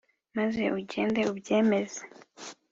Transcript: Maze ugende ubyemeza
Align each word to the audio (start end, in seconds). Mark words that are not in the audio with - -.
Maze 0.37 0.61
ugende 0.79 1.19
ubyemeza 1.31 2.01